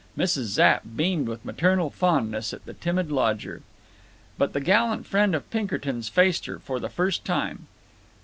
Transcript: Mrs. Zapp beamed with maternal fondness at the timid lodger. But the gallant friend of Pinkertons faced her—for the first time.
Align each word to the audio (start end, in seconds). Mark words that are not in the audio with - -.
Mrs. 0.17 0.45
Zapp 0.45 0.81
beamed 0.95 1.27
with 1.27 1.45
maternal 1.45 1.91
fondness 1.91 2.55
at 2.55 2.65
the 2.65 2.73
timid 2.73 3.11
lodger. 3.11 3.61
But 4.35 4.53
the 4.53 4.59
gallant 4.59 5.05
friend 5.05 5.35
of 5.35 5.47
Pinkertons 5.51 6.09
faced 6.09 6.47
her—for 6.47 6.79
the 6.79 6.89
first 6.89 7.23
time. 7.23 7.67